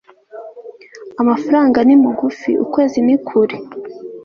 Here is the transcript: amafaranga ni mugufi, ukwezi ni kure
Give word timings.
amafaranga 1.21 1.79
ni 1.87 1.95
mugufi, 2.03 2.51
ukwezi 2.63 2.97
ni 3.05 3.15
kure 3.27 3.57